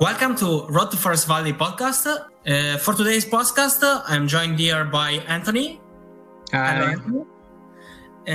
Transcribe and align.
Welcome 0.00 0.36
to 0.36 0.66
Road 0.68 0.90
to 0.90 0.96
Forest 0.96 1.28
Valley 1.28 1.52
podcast. 1.52 2.06
Uh, 2.06 2.78
for 2.78 2.94
today's 2.94 3.24
podcast, 3.24 3.78
I'm 4.08 4.26
joined 4.26 4.58
here 4.58 4.84
by 4.84 5.22
Anthony. 5.28 5.80
Hi. 6.52 6.74
Hello, 6.74 6.86
Anthony. 6.90 7.20
Uh, 8.26 8.32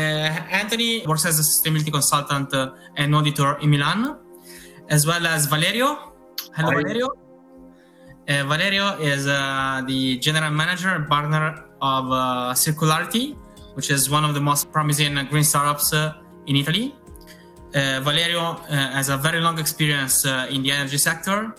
Anthony 0.62 1.06
works 1.08 1.26
as 1.26 1.40
a 1.40 1.44
sustainability 1.44 1.92
consultant 1.92 2.54
uh, 2.54 2.72
and 2.96 3.14
auditor 3.16 3.58
in 3.60 3.70
Milan, 3.70 4.18
as 4.90 5.06
well 5.06 5.26
as 5.28 5.46
Valerio. 5.46 6.14
Hello, 6.56 6.72
Hi. 6.72 6.82
Valerio. 6.82 7.08
Uh, 8.28 8.44
Valerio 8.46 9.00
is 9.00 9.28
uh, 9.28 9.82
the 9.88 10.18
general 10.20 10.52
manager 10.52 10.90
and 10.90 11.08
partner 11.08 11.66
of 11.82 12.06
uh, 12.12 12.54
Circularity, 12.54 13.36
which 13.76 13.90
is 13.92 14.10
one 14.10 14.24
of 14.26 14.34
the 14.34 14.42
most 14.42 14.72
promising 14.72 15.16
green 15.30 15.44
startups 15.44 15.94
uh, 15.94 16.14
in 16.46 16.56
Italy. 16.56 16.96
Uh, 17.78 18.02
Valerio 18.02 18.42
uh, 18.42 18.58
has 18.98 19.10
a 19.10 19.18
very 19.18 19.40
long 19.40 19.60
experience 19.60 20.26
uh, 20.26 20.48
in 20.50 20.64
the 20.64 20.72
energy 20.72 20.98
sector 20.98 21.54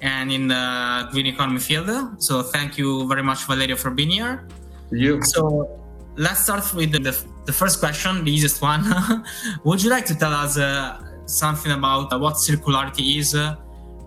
and 0.00 0.32
in 0.32 0.48
the 0.48 1.08
green 1.12 1.26
economy 1.26 1.60
field. 1.60 1.88
So 2.20 2.42
thank 2.42 2.76
you 2.76 3.06
very 3.06 3.22
much, 3.22 3.46
Valerio, 3.46 3.76
for 3.76 3.90
being 3.90 4.10
here. 4.10 4.48
You. 4.90 5.22
So 5.22 5.80
let's 6.16 6.42
start 6.42 6.74
with 6.74 6.90
the, 6.90 7.16
the 7.44 7.52
first 7.52 7.78
question, 7.78 8.24
the 8.24 8.32
easiest 8.32 8.60
one. 8.60 8.82
Would 9.64 9.80
you 9.84 9.90
like 9.90 10.06
to 10.06 10.16
tell 10.16 10.32
us 10.32 10.58
uh, 10.58 11.00
something 11.26 11.70
about 11.70 12.12
uh, 12.12 12.18
what 12.18 12.34
circularity 12.34 13.18
is 13.18 13.36
uh, 13.36 13.54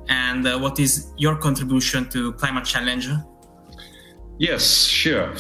and 0.10 0.46
uh, 0.46 0.60
what 0.60 0.80
is 0.80 1.14
your 1.18 1.38
contribution 1.38 2.10
to 2.10 2.34
climate 2.34 2.66
challenge? 2.66 3.08
Yes, 4.38 4.84
sure. 4.84 5.34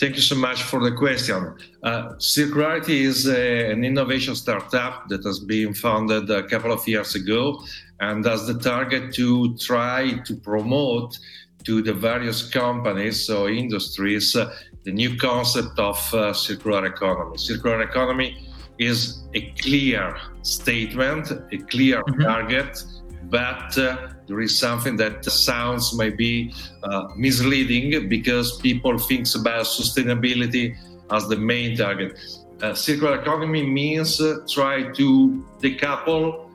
Thank 0.00 0.16
you 0.16 0.22
so 0.22 0.34
much 0.34 0.62
for 0.62 0.80
the 0.80 0.92
question. 0.92 1.54
Uh, 1.82 2.14
Circularity 2.16 3.02
is 3.02 3.28
a, 3.28 3.70
an 3.70 3.84
innovation 3.84 4.34
startup 4.34 5.08
that 5.10 5.22
has 5.24 5.40
been 5.40 5.74
founded 5.74 6.30
a 6.30 6.42
couple 6.48 6.72
of 6.72 6.88
years 6.88 7.14
ago 7.14 7.62
and 8.00 8.24
has 8.24 8.46
the 8.46 8.58
target 8.58 9.12
to 9.16 9.54
try 9.58 10.12
to 10.24 10.36
promote 10.36 11.18
to 11.64 11.82
the 11.82 11.92
various 11.92 12.48
companies 12.48 13.28
or 13.28 13.50
industries 13.50 14.34
uh, 14.34 14.50
the 14.84 14.90
new 14.90 15.18
concept 15.18 15.78
of 15.78 15.98
uh, 16.14 16.32
circular 16.32 16.86
economy. 16.86 17.36
Circular 17.36 17.82
economy 17.82 18.48
is 18.78 19.24
a 19.34 19.50
clear 19.60 20.16
statement, 20.40 21.30
a 21.30 21.58
clear 21.72 22.02
Mhm. 22.04 22.24
target, 22.24 22.82
but 23.24 23.76
uh, 23.76 24.08
there 24.30 24.40
is 24.40 24.56
something 24.56 24.96
that 24.96 25.24
sounds 25.24 25.92
maybe 25.92 26.54
uh, 26.84 27.08
misleading 27.16 28.08
because 28.08 28.58
people 28.58 28.96
thinks 28.96 29.34
about 29.34 29.64
sustainability 29.64 30.76
as 31.10 31.26
the 31.26 31.36
main 31.36 31.76
target. 31.76 32.16
Uh, 32.62 32.72
circular 32.72 33.20
economy 33.20 33.66
means 33.66 34.20
uh, 34.20 34.36
try 34.48 34.84
to 34.92 35.44
decouple 35.58 36.48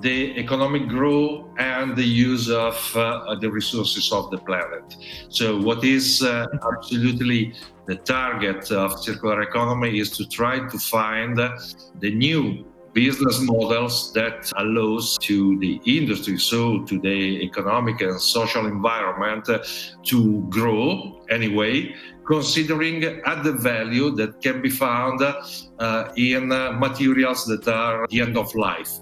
the 0.00 0.38
economic 0.38 0.88
growth 0.88 1.48
and 1.56 1.96
the 1.96 2.04
use 2.04 2.50
of 2.50 2.76
uh, 2.96 3.34
the 3.40 3.50
resources 3.50 4.12
of 4.12 4.30
the 4.30 4.38
planet. 4.38 4.84
So, 5.30 5.58
what 5.58 5.82
is 5.84 6.22
uh, 6.22 6.46
absolutely 6.70 7.54
the 7.86 7.96
target 7.96 8.70
of 8.70 9.02
circular 9.02 9.40
economy 9.40 9.98
is 9.98 10.10
to 10.18 10.28
try 10.28 10.68
to 10.68 10.78
find 10.78 11.38
the 11.38 12.10
new 12.10 12.66
business 12.92 13.40
models 13.40 14.12
that 14.12 14.52
allows 14.56 15.16
to 15.18 15.58
the 15.58 15.80
industry 15.86 16.38
so 16.38 16.82
to 16.84 16.98
the 17.00 17.42
economic 17.42 18.00
and 18.00 18.20
social 18.20 18.66
environment 18.66 19.48
uh, 19.48 19.58
to 20.02 20.42
grow 20.50 21.20
anyway 21.30 21.94
considering 22.26 23.04
added 23.24 23.58
value 23.60 24.10
that 24.10 24.40
can 24.40 24.62
be 24.62 24.70
found 24.70 25.20
uh, 25.22 26.12
in 26.16 26.52
uh, 26.52 26.72
materials 26.72 27.44
that 27.46 27.66
are 27.66 28.06
the 28.10 28.20
end 28.20 28.36
of 28.36 28.54
life. 28.54 29.00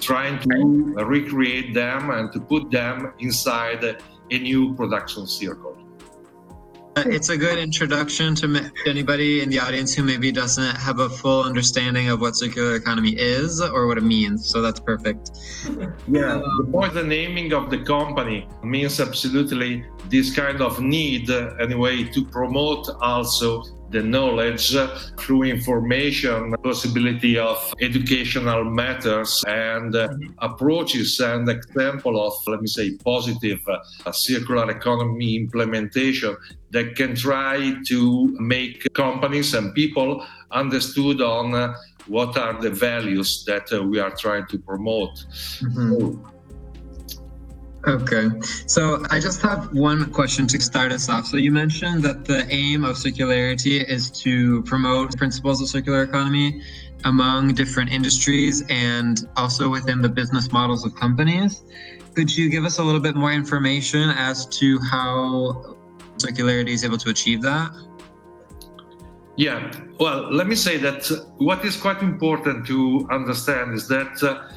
Trying 0.00 0.40
to 0.40 0.94
recreate 1.04 1.74
them 1.74 2.10
and 2.10 2.32
to 2.32 2.40
put 2.40 2.70
them 2.70 3.12
inside 3.18 3.84
a 3.84 4.38
new 4.38 4.74
production 4.74 5.26
circle 5.26 5.79
It's 7.06 7.28
a 7.28 7.36
good 7.36 7.58
introduction 7.58 8.34
to 8.36 8.70
anybody 8.86 9.42
in 9.42 9.48
the 9.48 9.58
audience 9.58 9.94
who 9.94 10.02
maybe 10.02 10.30
doesn't 10.32 10.76
have 10.76 10.98
a 10.98 11.08
full 11.08 11.42
understanding 11.44 12.08
of 12.08 12.20
what 12.20 12.36
circular 12.36 12.76
economy 12.76 13.14
is 13.16 13.60
or 13.60 13.86
what 13.86 13.98
it 13.98 14.04
means. 14.04 14.48
So 14.48 14.60
that's 14.60 14.80
perfect. 14.80 15.30
Yeah, 16.08 16.40
the 16.58 16.68
point, 16.70 16.94
the 16.94 17.02
naming 17.02 17.52
of 17.52 17.70
the 17.70 17.78
company 17.78 18.48
means 18.62 19.00
absolutely 19.00 19.84
this 20.08 20.34
kind 20.34 20.60
of 20.60 20.80
need, 20.80 21.30
anyway, 21.60 22.04
to 22.04 22.24
promote 22.24 22.88
also 23.00 23.62
the 23.90 24.02
knowledge 24.02 24.76
through 25.18 25.42
information, 25.42 26.54
possibility 26.62 27.38
of 27.38 27.74
educational 27.80 28.64
matters 28.64 29.42
and 29.48 29.96
uh, 29.96 30.08
approaches 30.38 31.18
and 31.20 31.48
example 31.48 32.24
of, 32.24 32.32
let 32.46 32.60
me 32.60 32.68
say, 32.68 32.96
positive 33.04 33.60
uh, 33.68 34.12
circular 34.12 34.70
economy 34.70 35.36
implementation 35.36 36.36
that 36.70 36.94
can 36.94 37.14
try 37.14 37.74
to 37.86 38.28
make 38.38 38.86
companies 38.94 39.54
and 39.54 39.74
people 39.74 40.24
understood 40.52 41.20
on 41.20 41.54
uh, 41.54 41.74
what 42.06 42.36
are 42.36 42.60
the 42.60 42.70
values 42.70 43.44
that 43.46 43.70
we 43.88 43.98
are 43.98 44.10
trying 44.10 44.46
to 44.46 44.58
promote. 44.58 45.24
Okay. 47.86 48.28
So 48.66 49.02
I 49.10 49.20
just 49.20 49.40
have 49.40 49.72
one 49.72 50.12
question 50.12 50.46
to 50.48 50.60
start 50.60 50.92
us 50.92 51.08
off. 51.08 51.26
So 51.26 51.38
you 51.38 51.50
mentioned 51.50 52.02
that 52.02 52.26
the 52.26 52.46
aim 52.52 52.84
of 52.84 52.96
circularity 52.96 53.88
is 53.88 54.10
to 54.22 54.62
promote 54.64 55.16
principles 55.16 55.62
of 55.62 55.68
circular 55.68 56.02
economy 56.02 56.62
among 57.04 57.54
different 57.54 57.90
industries 57.90 58.62
and 58.68 59.26
also 59.36 59.70
within 59.70 60.02
the 60.02 60.10
business 60.10 60.52
models 60.52 60.84
of 60.84 60.94
companies. 60.94 61.64
Could 62.14 62.36
you 62.36 62.50
give 62.50 62.64
us 62.64 62.78
a 62.78 62.82
little 62.82 63.00
bit 63.00 63.16
more 63.16 63.32
information 63.32 64.10
as 64.10 64.44
to 64.58 64.78
how 64.80 65.76
circularity 66.18 66.70
is 66.70 66.84
able 66.84 66.98
to 66.98 67.08
achieve 67.08 67.40
that? 67.42 67.70
Yeah, 69.36 69.72
well, 69.98 70.30
let 70.30 70.48
me 70.48 70.54
say 70.54 70.76
that 70.78 71.10
what 71.38 71.64
is 71.64 71.76
quite 71.76 72.02
important 72.02 72.66
to 72.66 73.08
understand 73.10 73.72
is 73.72 73.88
that 73.88 74.22
uh, 74.22 74.52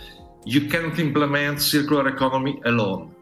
you 0.46 0.68
cannot 0.68 1.00
implement 1.00 1.62
circular 1.62 2.08
economy 2.08 2.62
alone. 2.66 3.16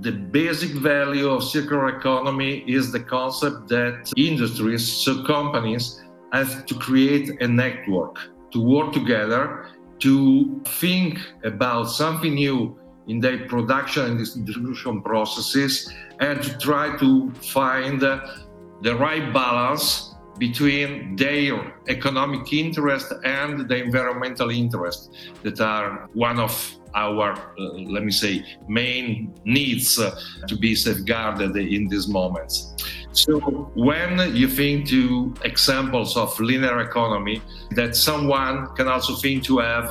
The 0.00 0.12
basic 0.12 0.70
value 0.70 1.28
of 1.28 1.44
circular 1.44 1.96
economy 1.96 2.64
is 2.66 2.92
the 2.92 3.00
concept 3.00 3.68
that 3.68 4.12
industries, 4.16 4.86
so 4.86 5.24
companies, 5.24 6.02
have 6.32 6.66
to 6.66 6.74
create 6.74 7.40
a 7.40 7.48
network 7.48 8.18
to 8.52 8.60
work 8.60 8.92
together 8.92 9.70
to 10.00 10.60
think 10.80 11.18
about 11.44 11.84
something 11.84 12.34
new 12.34 12.78
in 13.08 13.20
their 13.20 13.46
production 13.46 14.04
and 14.04 14.18
distribution 14.18 15.00
processes 15.00 15.92
and 16.20 16.42
to 16.42 16.58
try 16.58 16.96
to 16.98 17.30
find 17.40 18.00
the 18.00 18.94
right 18.96 19.32
balance 19.32 20.15
between 20.38 21.16
their 21.16 21.74
economic 21.88 22.52
interest 22.52 23.12
and 23.24 23.68
the 23.68 23.76
environmental 23.76 24.50
interest 24.50 25.14
that 25.42 25.60
are 25.60 26.08
one 26.12 26.38
of 26.38 26.52
our, 26.94 27.32
uh, 27.32 27.62
let 27.94 28.04
me 28.04 28.10
say, 28.10 28.44
main 28.68 29.34
needs 29.44 29.98
uh, 29.98 30.18
to 30.48 30.56
be 30.56 30.74
safeguarded 30.74 31.54
in 31.56 31.88
these 31.88 32.08
moments. 32.08 32.74
So 33.12 33.38
when 33.74 34.34
you 34.34 34.48
think 34.48 34.88
to 34.88 35.34
examples 35.44 36.16
of 36.16 36.38
linear 36.40 36.80
economy, 36.80 37.42
that 37.72 37.96
someone 37.96 38.74
can 38.76 38.88
also 38.88 39.14
think 39.14 39.44
to 39.44 39.58
have 39.58 39.90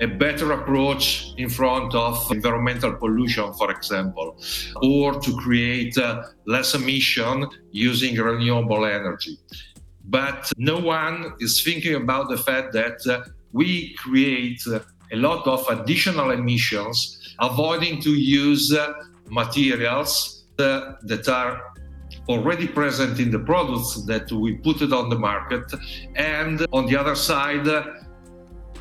a 0.00 0.06
better 0.06 0.52
approach 0.52 1.32
in 1.38 1.48
front 1.48 1.94
of 1.94 2.30
environmental 2.30 2.94
pollution, 2.94 3.52
for 3.54 3.70
example, 3.70 4.36
or 4.82 5.18
to 5.20 5.34
create 5.36 5.96
uh, 5.98 6.22
less 6.46 6.74
emission 6.74 7.46
using 7.70 8.16
renewable 8.16 8.84
energy. 8.84 9.38
But 10.04 10.52
no 10.58 10.78
one 10.78 11.32
is 11.40 11.62
thinking 11.62 11.94
about 11.94 12.28
the 12.28 12.36
fact 12.36 12.72
that 12.74 13.04
uh, 13.06 13.24
we 13.52 13.94
create 13.94 14.60
uh, 14.66 14.80
a 15.12 15.16
lot 15.16 15.46
of 15.46 15.66
additional 15.68 16.30
emissions, 16.30 17.34
avoiding 17.40 18.00
to 18.02 18.10
use 18.10 18.72
uh, 18.72 18.92
materials 19.30 20.44
uh, 20.58 20.92
that 21.02 21.28
are 21.28 21.62
already 22.28 22.66
present 22.66 23.20
in 23.20 23.30
the 23.30 23.38
products 23.38 24.04
that 24.06 24.30
we 24.32 24.54
put 24.58 24.82
it 24.82 24.92
on 24.92 25.08
the 25.08 25.18
market. 25.18 25.64
And 26.16 26.66
on 26.72 26.86
the 26.86 26.96
other 26.96 27.14
side, 27.14 27.66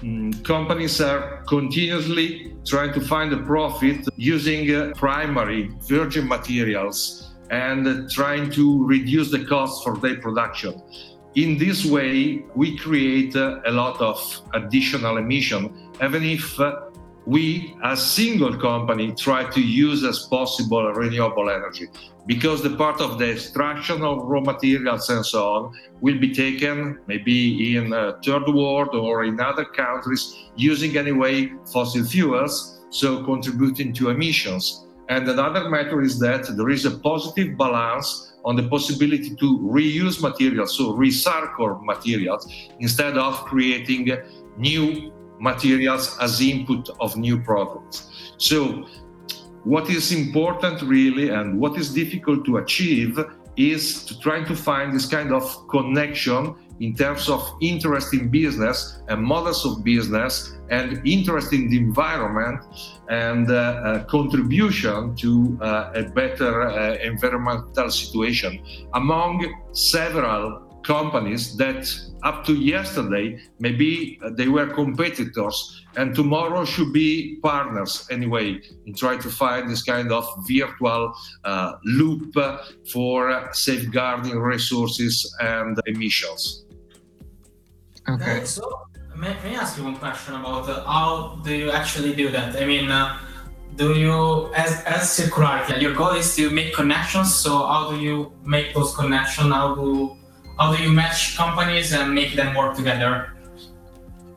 mm, 0.01 0.43
companies 0.43 1.01
are 1.01 1.43
continuously 1.47 2.55
trying 2.65 2.93
to 2.93 3.01
find 3.01 3.31
a 3.33 3.37
profit 3.43 4.05
using 4.15 4.73
uh, 4.73 4.91
primary 4.95 5.69
virgin 5.87 6.27
materials 6.27 7.33
and 7.49 7.87
uh, 7.87 8.07
trying 8.09 8.49
to 8.51 8.85
reduce 8.85 9.31
the 9.31 9.45
cost 9.45 9.83
for 9.83 9.97
their 9.97 10.19
production. 10.19 10.81
In 11.35 11.57
this 11.57 11.85
way, 11.85 12.45
we 12.55 12.77
create 12.77 13.35
uh, 13.35 13.59
a 13.65 13.71
lot 13.71 13.99
of 13.99 14.41
additional 14.53 15.17
emission, 15.17 15.91
even 16.01 16.23
if 16.23 16.59
uh, 16.59 16.79
we, 17.25 17.75
as 17.83 18.05
single 18.05 18.55
company, 18.57 19.11
try 19.13 19.49
to 19.49 19.61
use 19.61 20.03
as 20.03 20.27
possible 20.27 20.83
renewable 20.93 21.49
energy, 21.49 21.87
because 22.27 22.61
the 22.61 22.75
part 22.75 23.01
of 23.01 23.17
the 23.17 23.31
extraction 23.31 24.03
of 24.03 24.23
raw 24.23 24.41
materials 24.41 25.09
and 25.09 25.25
so 25.25 25.47
on 25.47 25.73
will 26.01 26.19
be 26.19 26.33
taken 26.33 26.99
maybe 27.07 27.75
in 27.75 27.93
uh, 27.93 28.13
third 28.23 28.47
world 28.47 28.89
or 28.93 29.23
in 29.23 29.39
other 29.39 29.65
countries 29.65 30.35
using 30.55 30.97
anyway 30.97 31.51
fossil 31.71 32.03
fuels, 32.03 32.83
so 32.89 33.23
contributing 33.23 33.91
to 33.93 34.09
emissions. 34.09 34.85
And 35.09 35.27
another 35.27 35.69
matter 35.69 36.01
is 36.01 36.19
that 36.19 36.55
there 36.57 36.69
is 36.69 36.85
a 36.85 36.97
positive 36.99 37.57
balance 37.57 38.33
on 38.43 38.55
the 38.55 38.67
possibility 38.69 39.35
to 39.35 39.59
reuse 39.59 40.21
materials, 40.21 40.77
so 40.77 40.93
recycle 40.93 41.83
materials, 41.83 42.47
instead 42.79 43.17
of 43.17 43.33
creating 43.45 44.11
new 44.57 45.11
materials 45.39 46.17
as 46.21 46.41
input 46.41 46.89
of 46.99 47.15
new 47.17 47.41
products. 47.41 48.33
So, 48.37 48.85
what 49.63 49.89
is 49.89 50.11
important 50.11 50.81
really 50.83 51.29
and 51.29 51.59
what 51.59 51.77
is 51.77 51.93
difficult 51.93 52.45
to 52.45 52.57
achieve 52.57 53.19
is 53.57 54.03
to 54.05 54.19
try 54.19 54.43
to 54.43 54.55
find 54.55 54.93
this 54.93 55.07
kind 55.07 55.31
of 55.31 55.67
connection 55.69 56.55
in 56.79 56.93
terms 56.93 57.29
of 57.29 57.41
interest 57.61 58.13
in 58.13 58.29
business 58.29 59.01
and 59.07 59.21
models 59.23 59.65
of 59.65 59.83
business 59.83 60.53
and 60.69 61.01
interest 61.07 61.53
in 61.53 61.69
the 61.69 61.77
environment 61.77 62.59
and 63.09 63.49
uh, 63.49 63.53
uh, 63.53 64.03
contribution 64.05 65.15
to 65.15 65.57
uh, 65.61 65.91
a 65.95 66.03
better 66.03 66.63
uh, 66.63 66.95
environmental 66.97 67.89
situation 67.89 68.59
among 68.93 69.45
several 69.71 70.64
companies 70.85 71.57
that 71.57 71.89
up 72.23 72.45
to 72.45 72.53
yesterday 72.55 73.39
maybe 73.59 74.19
they 74.31 74.47
were 74.47 74.67
competitors 74.67 75.85
and 75.97 76.15
tomorrow 76.15 76.65
should 76.65 76.91
be 76.93 77.39
partners 77.41 78.07
anyway 78.11 78.59
in 78.85 78.93
trying 78.93 79.19
to 79.19 79.29
find 79.29 79.69
this 79.69 79.83
kind 79.83 80.11
of 80.11 80.25
virtual 80.47 81.13
uh, 81.43 81.73
loop 81.85 82.35
for 82.91 83.49
safeguarding 83.53 84.37
resources 84.37 85.35
and 85.41 85.79
emissions. 85.85 86.65
Okay. 88.07 88.43
So 88.45 88.87
may, 89.15 89.35
may 89.43 89.55
I 89.55 89.61
ask 89.61 89.77
you 89.77 89.83
one 89.83 89.97
question 89.97 90.35
about 90.35 90.69
uh, 90.69 90.83
how 90.85 91.39
do 91.43 91.53
you 91.53 91.71
actually 91.71 92.15
do 92.15 92.29
that? 92.29 92.55
I 92.55 92.65
mean 92.65 92.91
uh, 92.91 93.17
do 93.75 93.93
you 93.93 94.53
as 94.53 94.83
as 94.83 95.01
circularity 95.17 95.81
your 95.81 95.93
goal 95.93 96.11
is 96.11 96.35
to 96.35 96.49
make 96.49 96.73
connections 96.73 97.33
so 97.33 97.65
how 97.65 97.91
do 97.91 97.99
you 97.99 98.31
make 98.43 98.73
those 98.73 98.95
connections? 98.95 99.51
How 99.51 99.75
do 99.75 100.17
how 100.57 100.75
do 100.75 100.81
you 100.81 100.91
match 100.91 101.35
companies 101.35 101.93
and 101.93 102.13
make 102.13 102.35
them 102.35 102.55
work 102.55 102.75
together 102.75 103.35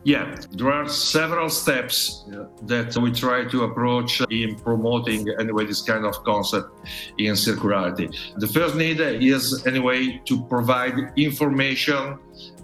yeah, 0.05 0.37
there 0.53 0.73
are 0.73 0.89
several 0.89 1.51
steps 1.51 2.25
that 2.63 2.97
we 2.97 3.13
try 3.13 3.45
to 3.45 3.65
approach 3.65 4.23
in 4.31 4.55
promoting 4.55 5.29
anyway 5.39 5.67
this 5.67 5.83
kind 5.83 6.07
of 6.07 6.15
concept 6.25 6.71
in 7.19 7.35
circularity. 7.35 8.09
The 8.37 8.47
first 8.47 8.75
need 8.77 9.01
is 9.01 9.67
anyway 9.67 10.19
to 10.25 10.45
provide 10.45 10.95
information 11.17 12.19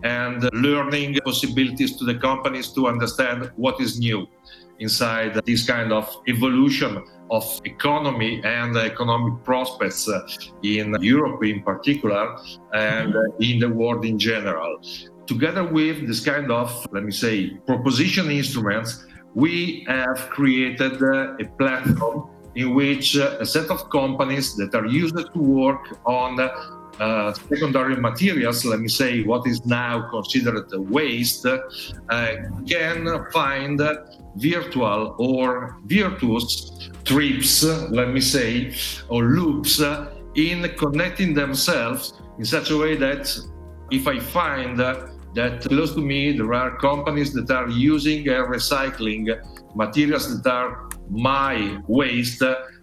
and 0.04 0.48
learning 0.54 1.18
possibilities 1.24 1.96
to 1.96 2.04
the 2.04 2.14
companies 2.14 2.72
to 2.72 2.86
understand 2.86 3.50
what 3.56 3.78
is 3.78 3.98
new 3.98 4.26
inside 4.78 5.34
this 5.44 5.66
kind 5.66 5.92
of 5.92 6.08
evolution 6.26 7.04
of 7.30 7.60
economy 7.64 8.42
and 8.44 8.76
economic 8.76 9.42
prospects 9.44 10.08
in 10.62 10.94
Europe 11.00 11.42
in 11.44 11.62
particular 11.62 12.36
and 12.72 13.14
mm-hmm. 13.14 13.42
in 13.42 13.58
the 13.58 13.68
world 13.68 14.04
in 14.04 14.18
general. 14.18 14.78
Together 15.26 15.64
with 15.64 16.06
this 16.06 16.20
kind 16.20 16.50
of, 16.52 16.86
let 16.92 17.02
me 17.02 17.12
say, 17.12 17.50
proposition 17.66 18.30
instruments, 18.30 19.06
we 19.34 19.84
have 19.88 20.28
created 20.30 21.02
a 21.02 21.44
platform 21.58 22.30
in 22.54 22.74
which 22.74 23.16
a 23.16 23.44
set 23.44 23.68
of 23.70 23.90
companies 23.90 24.54
that 24.56 24.74
are 24.74 24.86
used 24.86 25.16
to 25.16 25.38
work 25.38 25.98
on 26.06 26.36
uh, 27.00 27.32
secondary 27.32 27.96
materials, 27.96 28.64
let 28.64 28.80
me 28.80 28.88
say 28.88 29.22
what 29.22 29.46
is 29.46 29.64
now 29.66 30.08
considered 30.10 30.66
waste, 30.90 31.46
uh, 31.46 31.58
can 32.68 33.26
find 33.32 33.80
virtual 34.36 35.14
or 35.18 35.78
virtuous 35.84 36.90
trips, 37.04 37.64
let 37.90 38.10
me 38.10 38.20
say, 38.20 38.74
or 39.08 39.24
loops 39.24 39.80
in 40.36 40.68
connecting 40.76 41.34
themselves 41.34 42.20
in 42.38 42.44
such 42.44 42.70
a 42.70 42.76
way 42.76 42.96
that 42.96 43.32
if 43.90 44.08
I 44.08 44.18
find 44.18 44.78
that 44.78 45.62
close 45.62 45.94
to 45.94 46.00
me 46.00 46.36
there 46.36 46.54
are 46.54 46.76
companies 46.78 47.32
that 47.34 47.50
are 47.50 47.68
using 47.68 48.28
and 48.28 48.46
recycling 48.46 49.28
materials 49.74 50.42
that 50.42 50.50
are 50.50 50.88
my 51.10 51.78
waste, 51.88 52.42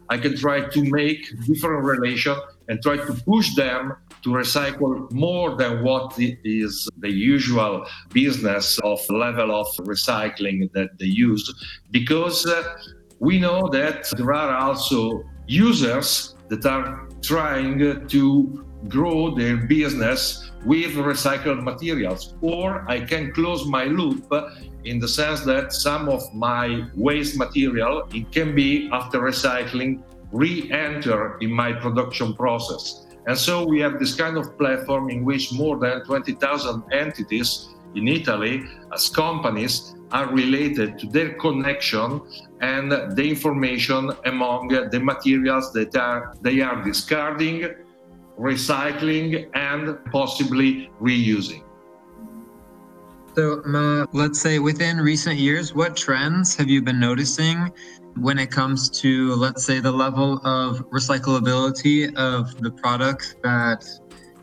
I 0.09 0.17
can 0.17 0.35
try 0.37 0.67
to 0.69 0.83
make 0.91 1.21
different 1.45 1.83
relation 1.83 2.35
and 2.71 2.81
try 2.81 2.95
to 2.95 3.13
push 3.25 3.53
them 3.55 3.93
to 4.23 4.29
recycle 4.29 5.11
more 5.11 5.57
than 5.57 5.83
what 5.83 6.15
is 6.17 6.87
the 6.99 7.11
usual 7.11 7.85
business 8.13 8.79
of 8.91 8.97
level 9.09 9.53
of 9.53 9.67
recycling 9.93 10.71
that 10.71 10.97
they 10.97 11.11
use. 11.29 11.43
Because 11.91 12.45
uh, 12.45 12.63
we 13.19 13.39
know 13.39 13.67
that 13.67 14.09
there 14.15 14.33
are 14.33 14.55
also 14.55 15.21
users 15.47 16.35
that 16.47 16.65
are 16.65 17.09
trying 17.21 18.07
to 18.07 18.65
grow 18.87 19.35
their 19.35 19.57
business 19.57 20.49
with 20.65 20.91
recycled 20.93 21.61
materials. 21.61 22.35
Or 22.41 22.85
i 22.87 22.99
can 23.11 23.33
close 23.33 23.65
my 23.65 23.83
loop 23.83 24.31
in 24.85 24.97
the 24.99 25.07
sense 25.07 25.41
that 25.41 25.73
some 25.73 26.07
of 26.07 26.21
my 26.33 26.87
waste 26.95 27.37
material 27.37 28.07
it 28.13 28.31
can 28.31 28.55
be 28.55 28.89
after 28.91 29.19
recycling 29.19 30.01
re-enter 30.31 31.37
in 31.39 31.51
my 31.51 31.71
production 31.73 32.33
process 32.33 33.05
and 33.27 33.37
so 33.37 33.65
we 33.65 33.79
have 33.79 33.99
this 33.99 34.15
kind 34.15 34.37
of 34.37 34.57
platform 34.57 35.09
in 35.09 35.23
which 35.23 35.53
more 35.53 35.77
than 35.77 36.03
20,000 36.05 36.83
entities 36.91 37.69
in 37.95 38.07
Italy 38.07 38.63
as 38.93 39.09
companies 39.09 39.95
are 40.11 40.27
related 40.33 40.97
to 40.99 41.07
their 41.07 41.33
connection 41.35 42.21
and 42.61 42.91
the 42.91 43.23
information 43.23 44.11
among 44.25 44.69
the 44.69 44.99
materials 44.99 45.71
that 45.73 45.95
are 45.95 46.33
they 46.41 46.61
are 46.61 46.83
discarding, 46.83 47.69
recycling 48.39 49.49
and 49.53 49.97
possibly 50.11 50.89
reusing. 51.01 51.63
So, 53.35 53.61
uh, 53.61 54.05
let's 54.11 54.41
say 54.41 54.59
within 54.59 54.97
recent 54.97 55.37
years, 55.37 55.73
what 55.73 55.95
trends 55.95 56.55
have 56.55 56.67
you 56.67 56.81
been 56.81 56.99
noticing 56.99 57.71
when 58.15 58.37
it 58.37 58.51
comes 58.51 58.89
to, 59.01 59.33
let's 59.35 59.63
say, 59.63 59.79
the 59.79 59.91
level 59.91 60.39
of 60.45 60.79
recyclability 60.89 62.13
of 62.15 62.59
the 62.61 62.71
products 62.71 63.35
that 63.43 63.85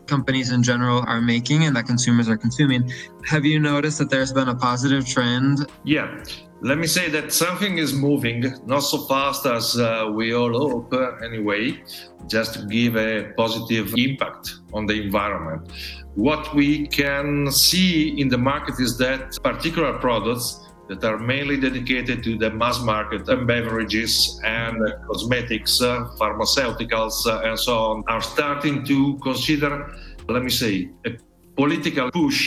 companies 0.09 0.51
in 0.51 0.63
general 0.63 1.03
are 1.07 1.21
making 1.21 1.63
and 1.65 1.75
that 1.75 1.85
consumers 1.85 2.27
are 2.27 2.37
consuming? 2.37 2.91
Have 3.25 3.45
you 3.45 3.59
noticed 3.59 3.99
that 3.99 4.09
there's 4.09 4.33
been 4.33 4.49
a 4.49 4.55
positive 4.55 5.07
trend? 5.07 5.67
Yeah. 5.83 6.23
Let 6.61 6.77
me 6.77 6.87
say 6.87 7.09
that 7.11 7.31
something 7.31 7.77
is 7.77 7.93
moving, 7.93 8.53
not 8.65 8.81
so 8.81 8.97
fast 9.05 9.45
as 9.45 9.79
uh, 9.79 10.11
we 10.13 10.33
all 10.33 10.51
hope, 10.51 10.91
uh, 10.91 11.15
anyway, 11.23 11.81
just 12.27 12.55
to 12.55 12.65
give 12.65 12.97
a 12.97 13.31
positive 13.37 13.93
impact 13.95 14.55
on 14.73 14.85
the 14.85 15.01
environment. 15.01 15.71
What 16.15 16.53
we 16.53 16.87
can 16.87 17.49
see 17.49 18.19
in 18.19 18.27
the 18.27 18.37
market 18.37 18.75
is 18.79 18.97
that 18.97 19.37
particular 19.41 19.99
products 19.99 20.68
that 20.89 21.03
are 21.03 21.19
mainly 21.19 21.55
dedicated 21.55 22.23
to 22.23 22.35
the 22.35 22.49
mass 22.49 22.81
market 22.81 23.29
and 23.29 23.47
beverages 23.47 24.41
and 24.43 24.75
cosmetics, 25.07 25.81
uh, 25.81 26.09
pharmaceuticals, 26.19 27.25
uh, 27.27 27.47
and 27.47 27.57
so 27.57 27.77
on 27.77 28.03
are 28.07 28.21
starting 28.21 28.83
to 28.83 29.17
consider, 29.19 29.95
let 30.27 30.43
me 30.43 30.49
say, 30.49 30.89
a 31.05 31.11
political 31.55 32.09
push 32.11 32.41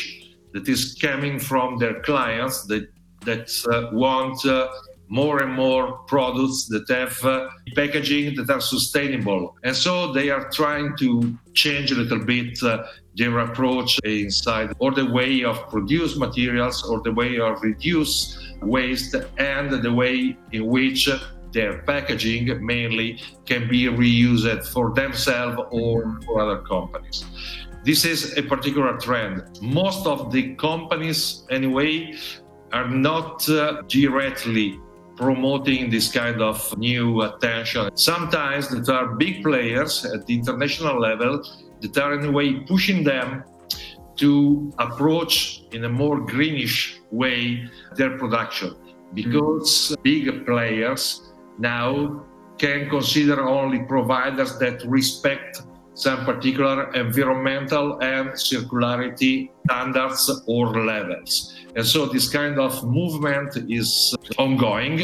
that 0.52 0.68
is 0.68 0.98
coming 1.00 1.38
from 1.38 1.78
their 1.78 2.02
clients 2.02 2.66
that 2.66 2.88
that 3.24 3.48
uh, 3.70 3.94
want 3.96 4.44
uh, 4.44 4.68
more 5.12 5.42
and 5.42 5.52
more 5.52 5.98
products 6.14 6.64
that 6.72 6.88
have 6.88 7.22
uh, 7.22 7.46
packaging 7.76 8.34
that 8.34 8.48
are 8.48 8.62
sustainable. 8.62 9.54
And 9.62 9.76
so 9.76 10.10
they 10.10 10.30
are 10.30 10.48
trying 10.50 10.96
to 11.00 11.36
change 11.52 11.92
a 11.92 11.96
little 11.96 12.24
bit 12.24 12.62
uh, 12.62 12.84
their 13.14 13.40
approach 13.40 13.98
inside 14.04 14.72
or 14.78 14.90
the 14.92 15.04
way 15.04 15.44
of 15.44 15.68
produce 15.68 16.16
materials 16.16 16.82
or 16.88 17.02
the 17.02 17.12
way 17.12 17.38
of 17.38 17.62
reduce 17.62 18.16
waste 18.62 19.14
and 19.36 19.70
the 19.70 19.92
way 19.92 20.34
in 20.52 20.66
which 20.66 21.10
their 21.52 21.82
packaging 21.82 22.64
mainly 22.64 23.20
can 23.44 23.68
be 23.68 23.82
reused 23.84 24.66
for 24.72 24.94
themselves 24.94 25.60
or 25.72 26.18
for 26.24 26.40
other 26.40 26.62
companies. 26.62 27.26
This 27.84 28.06
is 28.06 28.38
a 28.38 28.42
particular 28.42 28.96
trend. 28.96 29.60
Most 29.60 30.06
of 30.06 30.32
the 30.32 30.54
companies, 30.54 31.44
anyway, 31.50 32.16
are 32.72 32.88
not 32.88 33.46
uh, 33.50 33.82
directly 33.88 34.80
promoting 35.22 35.88
this 35.88 36.10
kind 36.10 36.42
of 36.42 36.56
new 36.76 37.22
attention. 37.22 37.96
Sometimes 37.96 38.68
there 38.68 38.96
are 38.96 39.14
big 39.14 39.44
players 39.44 40.04
at 40.04 40.26
the 40.26 40.34
international 40.34 41.00
level 41.00 41.34
that 41.80 41.96
are 41.96 42.14
in 42.18 42.24
a 42.26 42.32
way 42.32 42.48
pushing 42.72 43.04
them 43.04 43.44
to 44.16 44.72
approach 44.78 45.62
in 45.70 45.84
a 45.84 45.88
more 45.88 46.18
greenish 46.18 47.00
way 47.12 47.64
their 47.96 48.18
production 48.18 48.74
because 49.14 49.94
mm. 49.94 50.02
big 50.02 50.44
players 50.44 51.32
now 51.58 52.24
can 52.58 52.90
consider 52.90 53.46
only 53.48 53.80
providers 53.94 54.58
that 54.58 54.82
respect 54.86 55.62
some 55.94 56.24
particular 56.24 56.92
environmental 56.94 57.98
and 58.02 58.30
circularity 58.30 59.50
standards 59.66 60.42
or 60.46 60.84
levels. 60.84 61.54
And 61.76 61.86
so 61.86 62.06
this 62.06 62.28
kind 62.28 62.58
of 62.58 62.84
movement 62.84 63.56
is 63.68 64.14
ongoing. 64.38 65.00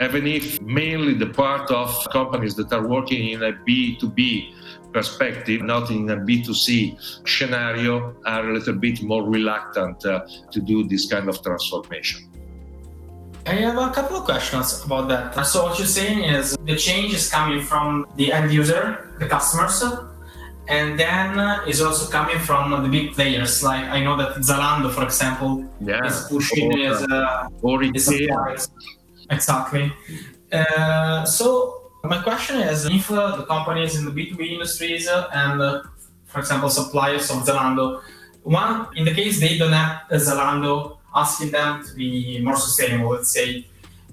even 0.00 0.26
if 0.26 0.60
mainly 0.60 1.14
the 1.14 1.26
part 1.26 1.70
of 1.70 1.88
companies 2.10 2.54
that 2.56 2.72
are 2.72 2.86
working 2.86 3.28
in 3.28 3.42
a 3.44 3.52
B2B 3.52 4.52
perspective, 4.92 5.62
not 5.62 5.90
in 5.90 6.10
a 6.10 6.16
B2C 6.16 7.28
scenario, 7.28 8.14
are 8.26 8.48
a 8.48 8.52
little 8.52 8.74
bit 8.74 9.02
more 9.02 9.22
reluctant 9.22 10.04
uh, 10.04 10.26
to 10.50 10.60
do 10.60 10.86
this 10.88 11.06
kind 11.06 11.28
of 11.28 11.40
transformation. 11.42 12.33
I 13.46 13.56
have 13.56 13.76
a 13.76 13.90
couple 13.90 14.16
of 14.16 14.24
questions 14.24 14.82
about 14.84 15.08
that. 15.08 15.46
So 15.46 15.64
what 15.64 15.78
you're 15.78 15.86
saying 15.86 16.24
is 16.24 16.56
the 16.64 16.76
change 16.76 17.12
is 17.12 17.30
coming 17.30 17.60
from 17.60 18.06
the 18.16 18.32
end 18.32 18.50
user, 18.52 19.14
the 19.18 19.26
customers, 19.26 19.82
and 20.68 20.98
then 20.98 21.38
is 21.68 21.82
also 21.82 22.10
coming 22.10 22.38
from 22.38 22.82
the 22.82 22.88
big 22.88 23.12
players. 23.12 23.62
Like 23.62 23.84
I 23.84 24.02
know 24.02 24.16
that 24.16 24.36
Zalando, 24.36 24.90
for 24.90 25.04
example, 25.04 25.64
yeah. 25.80 26.06
is 26.06 26.26
pushing 26.30 26.72
or, 26.72 26.78
his, 26.78 27.02
uh, 27.02 27.48
or. 27.60 27.82
Exactly. 29.30 29.92
Uh, 30.50 31.24
so 31.26 31.90
my 32.02 32.22
question 32.22 32.60
is, 32.60 32.86
if 32.86 33.10
uh, 33.10 33.36
the 33.36 33.44
companies 33.44 33.96
in 33.96 34.06
the 34.06 34.10
B2B 34.10 34.52
industries 34.52 35.06
uh, 35.06 35.28
and, 35.34 35.60
uh, 35.60 35.82
for 36.24 36.38
example, 36.38 36.70
suppliers 36.70 37.30
of 37.30 37.38
Zalando, 37.44 38.00
one 38.42 38.86
in 38.96 39.04
the 39.04 39.14
case 39.14 39.38
they 39.40 39.58
don't 39.58 39.72
have 39.72 40.02
Zalando 40.12 40.98
asking 41.14 41.50
them 41.52 41.84
to 41.84 41.94
be 41.94 42.40
more 42.42 42.56
sustainable, 42.56 43.10
let's 43.10 43.32
say, 43.32 43.66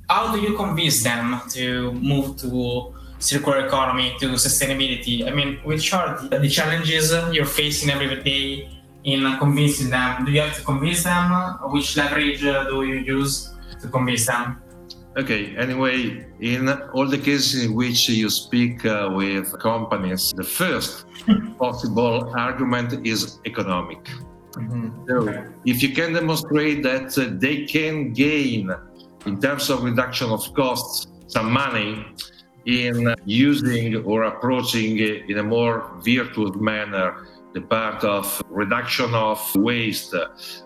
how 0.10 0.34
do 0.34 0.42
you 0.42 0.56
convince 0.56 1.04
them 1.04 1.42
to 1.50 1.94
move 1.94 2.38
to 2.38 2.94
circular 3.20 3.66
economy, 3.66 4.16
to 4.20 4.28
sustainability? 4.34 5.28
I 5.28 5.32
mean, 5.32 5.60
which 5.64 5.94
are 5.94 6.22
the 6.28 6.50
challenges 6.50 7.12
you're 7.32 7.46
facing 7.46 7.90
every 7.90 8.22
day 8.22 8.70
in 9.04 9.38
convincing 9.40 9.90
them? 9.90 10.26
Do 10.26 10.32
you 10.32 10.42
have 10.42 10.56
to 10.58 10.64
convince 10.64 11.04
them? 11.04 11.32
Which 11.72 11.98
leverage 11.98 12.42
do 12.42 12.84
you 12.84 12.96
use 12.96 13.54
to 13.82 13.88
convince 13.88 14.28
them? 14.28 14.62
Okay, 15.18 15.56
anyway, 15.58 16.26
in 16.40 16.70
all 16.94 17.06
the 17.06 17.18
cases 17.18 17.66
in 17.66 17.74
which 17.74 18.08
you 18.08 18.30
speak 18.30 18.86
uh, 18.86 19.10
with 19.14 19.60
companies, 19.60 20.32
the 20.38 20.44
first 20.44 21.06
possible 21.60 22.32
argument 22.34 23.06
is 23.06 23.40
economic. 23.46 24.00
Mm-hmm. 24.54 25.08
So, 25.08 25.46
if 25.66 25.82
you 25.82 25.94
can 25.94 26.14
demonstrate 26.14 26.84
that 26.84 27.18
uh, 27.18 27.30
they 27.32 27.66
can 27.66 28.14
gain, 28.14 28.72
in 29.26 29.40
terms 29.40 29.70
of 29.70 29.84
reduction 29.84 30.30
of 30.30 30.54
costs, 30.54 31.08
some 31.28 31.52
money 31.52 32.06
in 32.66 33.16
using 33.26 33.96
or 34.04 34.24
approaching 34.24 35.00
in 35.00 35.38
a 35.38 35.44
more 35.44 35.92
virtuous 36.04 36.56
manner 36.56 37.28
the 37.54 37.62
part 37.62 38.04
of 38.04 38.42
reduction 38.50 39.14
of 39.14 39.40
waste, 39.56 40.16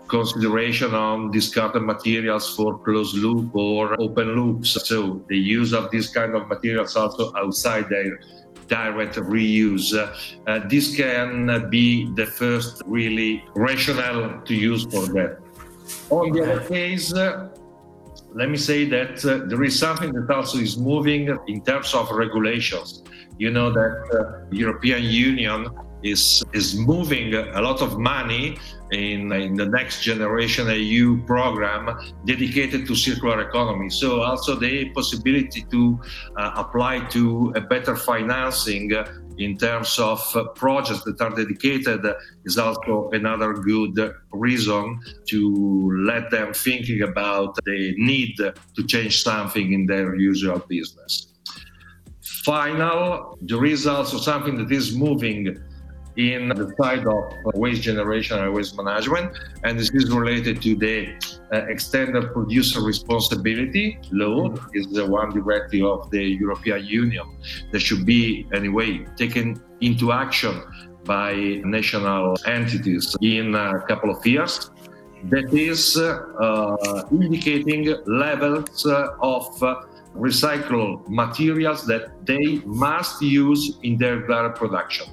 consideration 0.08 0.94
on 0.94 1.30
discarded 1.30 1.82
materials 1.82 2.54
for 2.54 2.78
closed 2.78 3.16
loop 3.16 3.54
or 3.54 4.00
open 4.00 4.36
loops. 4.36 4.78
So 4.88 5.24
the 5.28 5.36
use 5.36 5.72
of 5.72 5.90
these 5.90 6.08
kind 6.08 6.34
of 6.34 6.48
materials 6.48 6.94
also 6.96 7.32
outside 7.36 7.88
their 7.88 8.20
direct 8.66 9.16
reuse. 9.16 9.92
Uh, 9.94 10.68
this 10.68 10.96
can 10.96 11.68
be 11.70 12.10
the 12.14 12.26
first 12.26 12.82
really 12.86 13.44
rationale 13.54 14.40
to 14.42 14.54
use 14.54 14.84
for 14.84 15.06
that. 15.06 15.38
On 16.10 16.32
the 16.32 16.42
other 16.42 16.64
case, 16.66 17.14
uh, 17.14 17.48
let 18.32 18.50
me 18.50 18.56
say 18.56 18.84
that 18.84 19.24
uh, 19.24 19.46
there 19.46 19.62
is 19.62 19.78
something 19.78 20.12
that 20.12 20.30
also 20.30 20.58
is 20.58 20.76
moving 20.76 21.36
in 21.46 21.62
terms 21.62 21.94
of 21.94 22.10
regulations. 22.10 23.02
You 23.38 23.50
know 23.50 23.70
that 23.72 23.94
uh, 24.12 24.46
European 24.50 25.02
Union 25.04 25.68
is 26.02 26.42
is 26.52 26.76
moving 26.76 27.34
a 27.34 27.60
lot 27.60 27.80
of 27.80 27.98
money 27.98 28.58
in, 28.92 29.32
in 29.32 29.54
the 29.54 29.66
next 29.66 30.02
generation 30.02 30.68
EU 30.68 31.22
program 31.24 31.98
dedicated 32.24 32.86
to 32.86 32.94
circular 32.94 33.40
economy. 33.40 33.90
So 33.90 34.22
also 34.22 34.54
the 34.54 34.90
possibility 34.90 35.62
to 35.70 36.00
uh, 36.36 36.52
apply 36.56 37.00
to 37.10 37.52
a 37.56 37.60
better 37.60 37.96
financing 37.96 38.92
in 39.38 39.58
terms 39.58 39.98
of 39.98 40.20
uh, 40.34 40.44
projects 40.54 41.04
that 41.04 41.20
are 41.20 41.30
dedicated 41.30 42.00
is 42.44 42.58
also 42.58 43.10
another 43.12 43.52
good 43.52 44.14
reason 44.32 44.98
to 45.28 45.92
let 46.06 46.30
them 46.30 46.54
thinking 46.54 47.02
about 47.02 47.54
the 47.64 47.94
need 47.98 48.36
to 48.36 48.86
change 48.86 49.22
something 49.22 49.72
in 49.72 49.86
their 49.86 50.14
usual 50.16 50.58
business. 50.68 51.32
Final, 52.44 53.36
there 53.42 53.64
is 53.64 53.86
also 53.86 54.18
something 54.18 54.56
that 54.56 54.72
is 54.72 54.96
moving 54.96 55.58
in 56.16 56.48
the 56.48 56.72
side 56.78 57.06
of 57.06 57.24
waste 57.54 57.82
generation 57.82 58.38
and 58.38 58.52
waste 58.52 58.76
management. 58.76 59.36
And 59.64 59.78
this 59.78 59.90
is 59.90 60.10
related 60.10 60.62
to 60.62 60.74
the 60.74 61.14
uh, 61.52 61.66
extended 61.68 62.32
producer 62.32 62.80
responsibility 62.80 63.98
law 64.12 64.54
is 64.74 64.86
the 64.88 65.06
one 65.06 65.30
directive 65.30 65.84
of 65.84 66.10
the 66.10 66.22
European 66.22 66.84
Union 66.84 67.26
that 67.72 67.80
should 67.80 68.04
be 68.06 68.46
anyway 68.52 69.04
taken 69.16 69.62
into 69.80 70.12
action 70.12 70.62
by 71.04 71.34
national 71.64 72.36
entities 72.46 73.16
in 73.20 73.54
a 73.54 73.80
couple 73.86 74.10
of 74.10 74.26
years 74.26 74.70
that 75.30 75.52
is 75.52 75.96
uh, 75.96 77.02
indicating 77.10 77.94
levels 78.06 78.86
uh, 78.86 79.08
of 79.20 79.46
recycled 80.14 81.08
materials 81.08 81.86
that 81.86 82.24
they 82.24 82.60
must 82.64 83.20
use 83.22 83.78
in 83.82 83.98
their 83.98 84.20
production. 84.20 85.06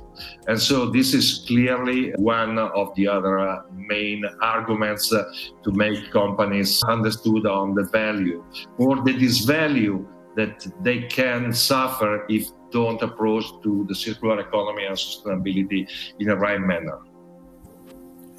And 0.48 0.60
so 0.62 0.90
this 0.90 1.14
is 1.14 1.44
clearly 1.48 2.12
one 2.18 2.58
of 2.58 2.94
the 2.96 3.08
other 3.08 3.40
uh, 3.40 3.62
main 3.74 4.24
arguments 4.42 5.12
uh, 5.14 5.24
to 5.64 5.72
make 5.72 6.12
companies 6.12 6.82
understood 6.84 7.46
on 7.46 7.76
the 7.76 7.84
value 7.84 8.44
or 8.78 9.02
the 9.04 9.14
disvalue 9.14 10.06
that 10.36 10.66
they 10.82 11.04
can 11.04 11.54
suffer 11.54 12.26
if 12.30 12.48
don't 12.72 13.02
approach 13.02 13.46
to 13.62 13.86
the 13.88 13.96
circular 13.96 14.40
economy 14.40 14.86
and 14.86 14.96
sustainability 14.96 15.88
in 16.20 16.30
a 16.30 16.36
right 16.36 16.60
manner. 16.60 17.00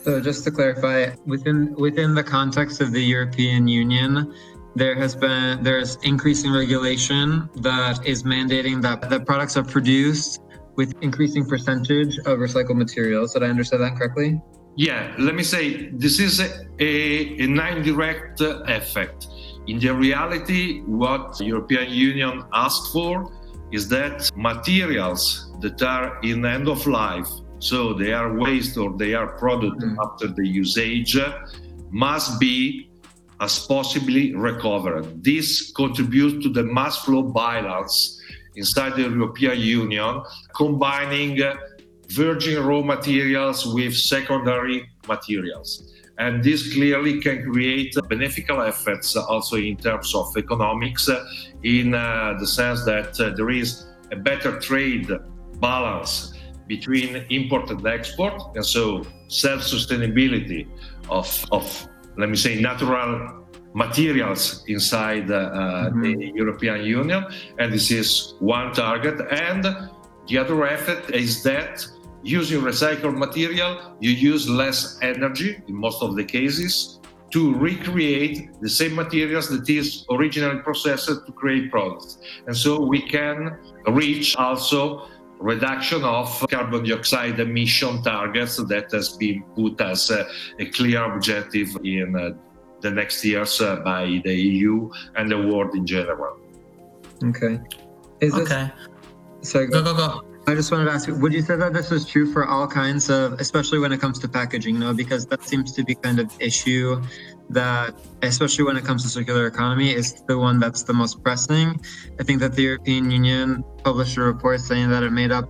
So 0.02 0.20
just 0.20 0.44
to 0.44 0.50
clarify, 0.50 1.14
within 1.24 1.74
within 1.76 2.14
the 2.14 2.22
context 2.22 2.82
of 2.82 2.92
the 2.92 3.00
European 3.00 3.66
Union, 3.66 4.34
there 4.76 4.94
has 4.96 5.14
been 5.14 5.62
there's 5.62 5.96
increasing 6.02 6.52
regulation 6.52 7.48
that 7.56 8.04
is 8.04 8.22
mandating 8.24 8.82
that 8.82 9.08
the 9.08 9.20
products 9.20 9.56
are 9.56 9.64
produced 9.64 10.40
with 10.76 10.94
increasing 11.02 11.44
percentage 11.46 12.18
of 12.18 12.38
recycled 12.38 12.76
materials. 12.76 13.32
Did 13.34 13.42
I 13.42 13.48
understand 13.48 13.82
that 13.82 13.96
correctly? 13.96 14.40
Yeah, 14.76 15.14
let 15.18 15.34
me 15.34 15.44
say 15.44 15.90
this 15.90 16.18
is 16.18 16.40
a, 16.40 16.48
a, 16.80 17.38
an 17.38 17.58
indirect 17.60 18.40
effect. 18.40 19.28
In 19.66 19.78
the 19.78 19.94
reality, 19.94 20.82
what 20.82 21.38
the 21.38 21.44
European 21.44 21.90
Union 21.90 22.42
asked 22.52 22.92
for 22.92 23.32
is 23.72 23.88
that 23.88 24.30
materials 24.36 25.50
that 25.60 25.80
are 25.82 26.20
in 26.22 26.44
end 26.44 26.68
of 26.68 26.86
life, 26.86 27.28
so 27.60 27.94
they 27.94 28.12
are 28.12 28.36
waste 28.36 28.76
or 28.76 28.96
they 28.96 29.14
are 29.14 29.28
product 29.38 29.80
mm-hmm. 29.80 29.98
after 30.00 30.26
the 30.28 30.46
usage, 30.46 31.16
must 31.90 32.40
be 32.40 32.90
as 33.40 33.66
possibly 33.66 34.34
recovered. 34.34 35.22
This 35.22 35.72
contributes 35.72 36.44
to 36.44 36.52
the 36.52 36.64
mass 36.64 36.98
flow 37.04 37.22
balance 37.22 38.20
inside 38.56 38.96
the 38.96 39.02
European 39.02 39.58
Union, 39.58 40.22
combining 40.54 41.40
virgin 42.08 42.64
raw 42.64 42.82
materials 42.82 43.66
with 43.66 43.96
secondary 43.96 44.88
materials. 45.08 45.90
And 46.18 46.44
this 46.44 46.72
clearly 46.72 47.20
can 47.20 47.50
create 47.50 47.94
beneficial 48.08 48.60
effects 48.62 49.16
also 49.16 49.56
in 49.56 49.76
terms 49.76 50.14
of 50.14 50.32
economics, 50.36 51.10
in 51.64 51.94
uh, 51.94 52.34
the 52.38 52.46
sense 52.46 52.84
that 52.84 53.18
uh, 53.20 53.30
there 53.34 53.50
is 53.50 53.86
a 54.12 54.16
better 54.16 54.60
trade 54.60 55.10
balance 55.60 56.34
between 56.68 57.26
import 57.30 57.70
and 57.70 57.84
export, 57.86 58.40
and 58.54 58.64
so 58.64 59.04
self 59.28 59.62
sustainability 59.62 60.68
of, 61.10 61.44
of, 61.50 61.88
let 62.16 62.30
me 62.30 62.36
say, 62.36 62.60
natural 62.60 63.43
materials 63.74 64.64
inside 64.68 65.30
uh, 65.30 65.90
mm-hmm. 65.90 66.02
the 66.02 66.32
European 66.34 66.84
Union, 66.84 67.24
and 67.58 67.72
this 67.72 67.90
is 67.90 68.34
one 68.38 68.72
target. 68.72 69.20
And 69.30 69.64
the 70.28 70.38
other 70.38 70.64
effect 70.64 71.10
is 71.10 71.42
that 71.42 71.86
using 72.22 72.62
recycled 72.62 73.18
material, 73.18 73.96
you 74.00 74.10
use 74.10 74.48
less 74.48 74.98
energy 75.02 75.60
in 75.68 75.74
most 75.74 76.02
of 76.02 76.16
the 76.16 76.24
cases 76.24 77.00
to 77.32 77.52
recreate 77.54 78.48
the 78.60 78.68
same 78.68 78.94
materials 78.94 79.48
that 79.48 79.68
is 79.68 80.06
originally 80.08 80.60
processed 80.60 81.08
to 81.08 81.32
create 81.32 81.70
products. 81.70 82.18
And 82.46 82.56
so 82.56 82.80
we 82.80 83.02
can 83.02 83.58
reach 83.88 84.36
also 84.36 85.08
reduction 85.40 86.04
of 86.04 86.46
carbon 86.48 86.84
dioxide 86.84 87.40
emission 87.40 88.02
targets 88.02 88.56
that 88.56 88.90
has 88.92 89.10
been 89.16 89.42
put 89.56 89.80
as 89.80 90.10
a, 90.10 90.26
a 90.60 90.66
clear 90.66 91.02
objective 91.12 91.76
in 91.84 92.14
uh, 92.16 92.30
the 92.84 92.90
next 92.90 93.24
years 93.24 93.60
uh, 93.60 93.76
by 93.76 94.20
the 94.24 94.34
EU 94.34 94.90
and 95.16 95.30
the 95.30 95.40
world 95.48 95.74
in 95.74 95.86
general. 95.86 96.36
Okay. 97.24 97.58
Is 98.20 98.34
okay. 98.34 98.70
This... 99.40 99.50
Sorry, 99.50 99.66
go. 99.66 99.82
go, 99.82 99.96
go, 99.96 100.22
I 100.46 100.54
just 100.54 100.70
wanted 100.70 100.84
to 100.84 100.92
ask 100.92 101.08
you, 101.08 101.14
would 101.16 101.32
you 101.32 101.40
say 101.40 101.56
that 101.56 101.72
this 101.72 101.90
is 101.90 102.04
true 102.04 102.30
for 102.30 102.46
all 102.46 102.68
kinds 102.68 103.08
of, 103.08 103.40
especially 103.40 103.78
when 103.78 103.92
it 103.92 104.00
comes 104.00 104.18
to 104.18 104.28
packaging, 104.28 104.78
no? 104.78 104.92
Because 104.92 105.24
that 105.26 105.42
seems 105.42 105.72
to 105.72 105.82
be 105.82 105.94
kind 105.94 106.20
of 106.20 106.30
issue 106.38 107.00
that, 107.48 107.94
especially 108.20 108.64
when 108.64 108.76
it 108.76 108.84
comes 108.84 109.02
to 109.04 109.08
circular 109.08 109.46
economy, 109.46 109.90
is 109.94 110.22
the 110.28 110.38
one 110.38 110.58
that's 110.60 110.82
the 110.82 110.92
most 110.92 111.22
pressing. 111.24 111.80
I 112.20 112.22
think 112.24 112.40
that 112.40 112.52
the 112.54 112.62
European 112.62 113.10
Union 113.10 113.64
published 113.82 114.18
a 114.18 114.20
report 114.20 114.60
saying 114.60 114.90
that 114.90 115.02
it 115.02 115.12
made 115.12 115.32
up 115.32 115.48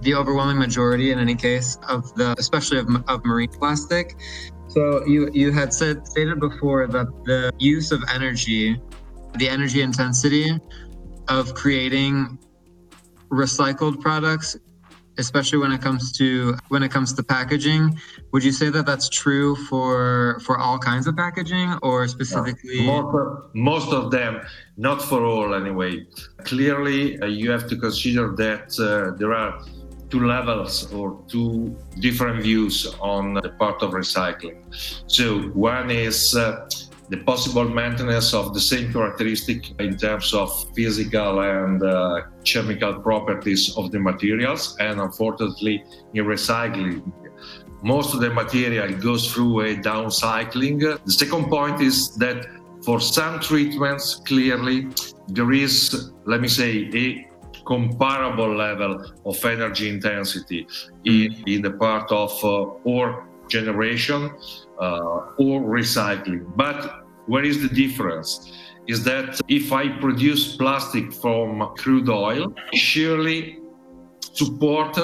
the 0.00 0.14
overwhelming 0.14 0.58
majority, 0.58 1.12
in 1.12 1.18
any 1.18 1.34
case, 1.34 1.76
of 1.88 2.14
the, 2.14 2.34
especially 2.38 2.78
of, 2.78 2.88
of 3.08 3.24
marine 3.26 3.50
plastic. 3.50 4.16
So 4.72 5.04
you 5.06 5.30
you 5.32 5.52
had 5.52 5.74
said 5.74 6.06
stated 6.06 6.40
before 6.40 6.86
that 6.86 7.06
the 7.24 7.52
use 7.58 7.92
of 7.92 8.02
energy, 8.12 8.80
the 9.36 9.48
energy 9.48 9.82
intensity 9.82 10.58
of 11.28 11.54
creating 11.54 12.38
recycled 13.30 14.00
products 14.00 14.56
especially 15.18 15.58
when 15.58 15.72
it 15.72 15.80
comes 15.80 16.12
to 16.12 16.56
when 16.68 16.82
it 16.82 16.90
comes 16.90 17.12
to 17.12 17.22
packaging 17.22 17.98
would 18.32 18.42
you 18.42 18.52
say 18.52 18.70
that 18.70 18.86
that's 18.86 19.08
true 19.08 19.54
for 19.68 20.40
for 20.40 20.58
all 20.58 20.78
kinds 20.78 21.06
of 21.06 21.16
packaging 21.16 21.78
or 21.82 22.08
specifically? 22.08 22.86
Most 23.54 23.92
of, 23.92 24.10
them 24.10 24.40
not 24.76 25.02
for 25.02 25.24
all 25.24 25.54
anyway. 25.54 26.06
Clearly 26.44 27.20
uh, 27.20 27.26
you 27.26 27.50
have 27.50 27.68
to 27.68 27.76
consider 27.76 28.34
that 28.36 28.66
uh, 28.80 29.16
there 29.18 29.34
are 29.34 29.60
two 30.12 30.24
levels 30.36 30.74
or 30.92 31.06
two 31.32 31.76
different 32.06 32.42
views 32.42 32.74
on 33.00 33.34
the 33.44 33.52
part 33.62 33.78
of 33.82 33.90
recycling 34.02 34.56
so 35.06 35.26
one 35.72 35.90
is 35.90 36.18
uh, 36.36 36.68
the 37.12 37.18
possible 37.18 37.68
maintenance 37.68 38.32
of 38.32 38.54
the 38.54 38.60
same 38.60 38.90
characteristic 38.90 39.78
in 39.78 39.98
terms 39.98 40.32
of 40.32 40.48
physical 40.74 41.40
and 41.40 41.82
uh, 41.82 42.22
chemical 42.42 42.94
properties 43.00 43.76
of 43.76 43.92
the 43.92 44.00
materials. 44.00 44.76
And 44.80 44.98
unfortunately, 44.98 45.84
in 46.14 46.24
recycling, 46.24 47.12
most 47.82 48.14
of 48.14 48.20
the 48.20 48.30
material 48.30 48.98
goes 48.98 49.30
through 49.30 49.60
a 49.60 49.74
downcycling. 49.76 50.80
The 51.04 51.12
second 51.12 51.50
point 51.50 51.82
is 51.82 52.14
that 52.16 52.46
for 52.82 52.98
some 52.98 53.40
treatments, 53.40 54.22
clearly, 54.24 54.88
there 55.28 55.52
is, 55.52 56.12
let 56.24 56.40
me 56.40 56.48
say, 56.48 56.88
a 56.94 57.28
comparable 57.66 58.54
level 58.54 59.04
of 59.24 59.44
energy 59.44 59.88
intensity 59.88 60.66
in, 61.04 61.34
in 61.46 61.62
the 61.62 61.70
part 61.70 62.10
of 62.10 62.32
uh, 62.44 62.62
ore 62.84 63.28
generation 63.48 64.30
uh, 64.80 65.36
or 65.38 65.60
recycling. 65.60 66.44
But 66.56 67.04
where 67.26 67.44
is 67.44 67.62
the 67.62 67.68
difference? 67.68 68.52
Is 68.88 69.04
that 69.04 69.40
if 69.48 69.72
I 69.72 69.88
produce 70.00 70.56
plastic 70.56 71.12
from 71.12 71.74
crude 71.76 72.08
oil, 72.08 72.52
surely 72.74 73.60
support 74.32 74.98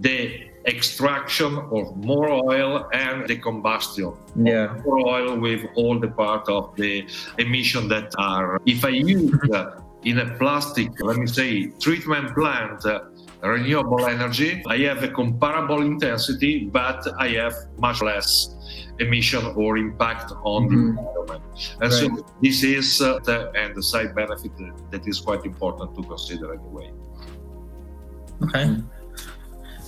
the 0.00 0.48
extraction 0.66 1.56
of 1.72 1.96
more 1.96 2.30
oil 2.30 2.88
and 2.92 3.26
the 3.26 3.36
combustion 3.36 4.12
yeah 4.36 4.76
more 4.84 5.00
oil 5.08 5.38
with 5.38 5.64
all 5.76 5.98
the 5.98 6.08
part 6.08 6.46
of 6.48 6.74
the 6.76 7.06
emission 7.38 7.88
that 7.88 8.12
are 8.18 8.60
if 8.66 8.84
i 8.84 8.88
use 8.88 9.32
uh, 9.54 9.80
in 10.04 10.18
a 10.18 10.36
plastic 10.38 10.88
let 11.00 11.16
me 11.16 11.26
say 11.26 11.66
treatment 11.80 12.32
plant 12.34 12.84
uh, 12.86 13.00
renewable 13.42 14.06
energy 14.06 14.62
i 14.66 14.76
have 14.78 15.02
a 15.02 15.08
comparable 15.08 15.82
intensity 15.82 16.64
but 16.66 17.06
i 17.18 17.28
have 17.28 17.54
much 17.78 18.00
less 18.02 18.54
emission 19.00 19.44
or 19.56 19.76
impact 19.76 20.32
on 20.44 20.68
mm-hmm. 20.68 20.94
the 20.94 21.00
environment. 21.00 21.42
And 21.80 21.92
right. 21.92 21.92
so 21.92 22.26
this 22.42 22.62
is 22.62 23.00
uh, 23.00 23.18
the, 23.20 23.50
and 23.54 23.74
the 23.74 23.82
side 23.82 24.14
benefit 24.14 24.52
that 24.90 25.06
is 25.06 25.20
quite 25.20 25.44
important 25.44 25.94
to 25.96 26.02
consider 26.02 26.54
anyway. 26.54 26.90
Okay. 28.42 28.76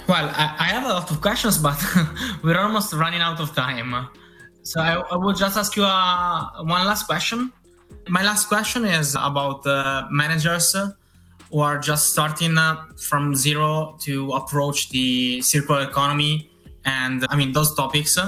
Well, 0.08 0.28
I, 0.34 0.56
I 0.58 0.64
have 0.64 0.84
a 0.84 0.88
lot 0.88 1.10
of 1.10 1.20
questions, 1.20 1.58
but 1.58 1.78
we're 2.42 2.58
almost 2.58 2.92
running 2.92 3.20
out 3.20 3.40
of 3.40 3.54
time. 3.54 4.08
So 4.62 4.80
I, 4.80 4.94
I 4.94 5.16
will 5.16 5.32
just 5.32 5.56
ask 5.56 5.76
you 5.76 5.84
uh, 5.84 6.62
one 6.62 6.86
last 6.86 7.06
question. 7.06 7.52
My 8.08 8.22
last 8.22 8.48
question 8.48 8.84
is 8.84 9.14
about 9.14 9.66
uh, 9.66 10.06
managers 10.10 10.74
who 11.50 11.60
are 11.60 11.78
just 11.78 12.12
starting 12.12 12.56
from 12.96 13.34
zero 13.34 13.96
to 14.02 14.32
approach 14.32 14.90
the 14.90 15.40
circular 15.42 15.82
economy 15.82 16.50
and 16.84 17.26
I 17.28 17.36
mean 17.36 17.52
those 17.52 17.74
topics. 17.74 18.18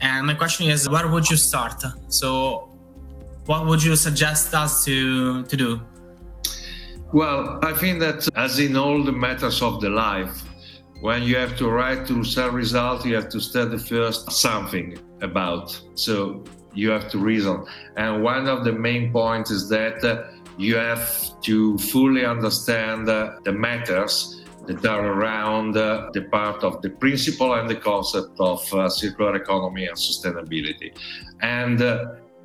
And 0.00 0.26
my 0.26 0.34
question 0.34 0.68
is, 0.68 0.88
where 0.88 1.08
would 1.08 1.28
you 1.30 1.36
start? 1.36 1.82
So, 2.08 2.68
what 3.46 3.66
would 3.66 3.82
you 3.82 3.94
suggest 3.96 4.54
us 4.54 4.84
to, 4.84 5.44
to 5.44 5.56
do? 5.56 5.80
Well, 7.12 7.60
I 7.62 7.72
think 7.72 8.00
that 8.00 8.28
as 8.34 8.58
in 8.58 8.76
all 8.76 9.02
the 9.04 9.12
matters 9.12 9.62
of 9.62 9.80
the 9.80 9.88
life, 9.88 10.42
when 11.00 11.22
you 11.22 11.36
have 11.36 11.56
to 11.58 11.68
write 11.68 12.06
to 12.08 12.24
some 12.24 12.54
result, 12.54 13.06
you 13.06 13.14
have 13.14 13.28
to 13.28 13.40
study 13.40 13.78
first 13.78 14.32
something 14.32 14.98
about. 15.22 15.80
So 15.94 16.44
you 16.76 16.90
have 16.90 17.10
to 17.10 17.18
reason. 17.18 17.64
And 17.96 18.22
one 18.22 18.46
of 18.48 18.64
the 18.64 18.72
main 18.72 19.12
points 19.12 19.50
is 19.50 19.68
that 19.70 20.04
uh, 20.04 20.24
you 20.58 20.76
have 20.76 21.40
to 21.42 21.78
fully 21.78 22.24
understand 22.24 23.08
uh, 23.08 23.38
the 23.44 23.52
matters 23.52 24.42
that 24.66 24.84
are 24.84 25.06
around 25.06 25.76
uh, 25.76 26.10
the 26.12 26.22
part 26.22 26.64
of 26.64 26.82
the 26.82 26.90
principle 26.90 27.54
and 27.54 27.68
the 27.68 27.76
concept 27.76 28.38
of 28.40 28.60
circular 28.92 29.36
economy 29.36 29.86
and 29.86 29.96
sustainability. 29.96 30.92
And 31.40 31.80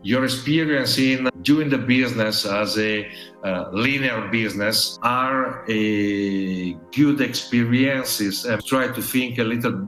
your 0.04 0.24
experience 0.24 0.98
in 0.98 1.30
doing 1.44 1.70
the 1.70 1.78
business 1.78 2.46
as 2.46 2.78
a 2.80 3.08
uh, 3.44 3.70
linear 3.72 4.28
business 4.30 4.98
are 5.04 5.64
a 5.70 6.74
good 6.96 7.22
experiences 7.22 8.46
and 8.46 8.64
try 8.66 8.88
to 8.88 9.02
think 9.02 9.38
a 9.38 9.44
little 9.44 9.88